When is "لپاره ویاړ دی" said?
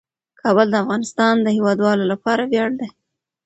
2.13-2.89